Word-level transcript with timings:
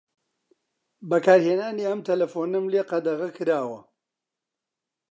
بەکارهێنانی 1.09 1.87
ئەم 1.89 1.99
تەلەفۆنەم 2.07 2.65
لێ 2.73 2.81
قەدەغە 2.89 3.29
کراوە. 3.37 3.79